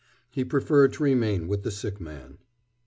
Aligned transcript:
He 0.31 0.43
preferred 0.43 0.93
to 0.93 1.03
remain 1.03 1.47
with 1.47 1.61
the 1.61 1.69
sick 1.69 1.99
man. 2.01 2.39